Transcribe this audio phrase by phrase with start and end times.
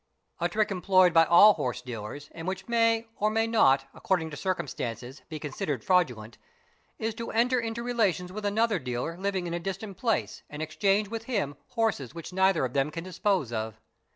[0.39, 4.35] A trick employed by all horse dealers and which may or may not, according to
[4.35, 6.39] circumstances, be considered fraudulent,
[6.97, 11.09] is to enter into relations with another dealer living in a distant place and exchange
[11.09, 13.79] with him horses which neither of them can dispose of.